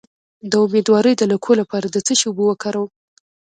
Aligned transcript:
د 0.49 0.51
امیدوارۍ 0.65 1.13
د 1.17 1.23
لکو 1.31 1.51
لپاره 1.61 1.85
د 1.89 1.97
څه 2.05 2.13
شي 2.19 2.25
اوبه 2.29 2.43
وکاروم؟ 2.47 2.89